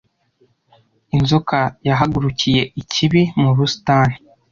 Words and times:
Inzoka 1.17 1.59
yahagurukiye 1.87 2.61
ikibi 2.81 3.21
mu 3.41 3.49
busitani 3.55 4.15